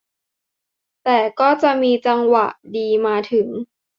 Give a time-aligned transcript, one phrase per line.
[1.03, 3.47] แต่ก็จะมีจังหวะดีมาถึง